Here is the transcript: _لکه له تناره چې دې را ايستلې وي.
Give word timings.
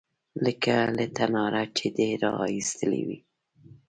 _لکه 0.45 0.75
له 0.97 1.05
تناره 1.17 1.63
چې 1.77 1.85
دې 1.97 2.09
را 2.21 2.31
ايستلې 2.53 3.01
وي. 3.07 3.19